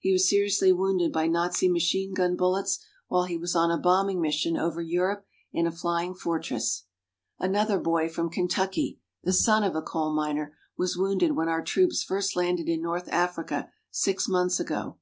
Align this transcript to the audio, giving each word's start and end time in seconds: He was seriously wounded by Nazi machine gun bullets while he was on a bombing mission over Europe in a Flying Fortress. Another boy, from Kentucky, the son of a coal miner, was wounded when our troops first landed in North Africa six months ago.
He 0.00 0.10
was 0.10 0.28
seriously 0.28 0.72
wounded 0.72 1.12
by 1.12 1.28
Nazi 1.28 1.68
machine 1.68 2.12
gun 2.12 2.34
bullets 2.34 2.84
while 3.06 3.26
he 3.26 3.36
was 3.36 3.54
on 3.54 3.70
a 3.70 3.78
bombing 3.78 4.20
mission 4.20 4.56
over 4.56 4.82
Europe 4.82 5.24
in 5.52 5.68
a 5.68 5.70
Flying 5.70 6.14
Fortress. 6.14 6.86
Another 7.38 7.78
boy, 7.78 8.08
from 8.08 8.28
Kentucky, 8.28 8.98
the 9.22 9.32
son 9.32 9.62
of 9.62 9.76
a 9.76 9.80
coal 9.82 10.12
miner, 10.12 10.52
was 10.76 10.96
wounded 10.96 11.36
when 11.36 11.48
our 11.48 11.62
troops 11.62 12.02
first 12.02 12.34
landed 12.34 12.68
in 12.68 12.82
North 12.82 13.08
Africa 13.12 13.70
six 13.88 14.26
months 14.26 14.58
ago. 14.58 14.96